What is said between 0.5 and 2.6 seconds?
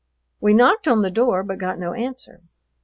knocked on the door, but got no answer.